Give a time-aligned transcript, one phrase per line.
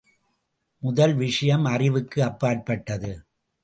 [0.83, 3.11] முதல் விஷயம் அறிவுக்கு அப்பாற்பட்டது.